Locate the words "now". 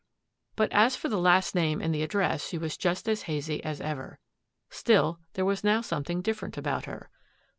5.63-5.81